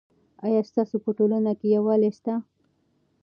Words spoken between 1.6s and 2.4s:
یووالی سته؟